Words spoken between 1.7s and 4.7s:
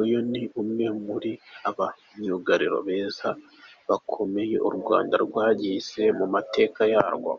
ba myugariro beza bakomeye u